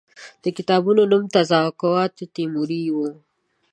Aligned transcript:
د 0.43 0.45
کتاب 0.57 0.83
نوم 1.11 1.23
تزوکات 1.35 2.15
تیموري 2.35 2.83
وو. 2.95 3.07